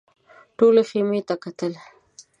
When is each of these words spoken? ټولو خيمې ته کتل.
ټولو 0.57 0.81
خيمې 0.89 1.21
ته 1.27 1.35
کتل. 1.43 1.73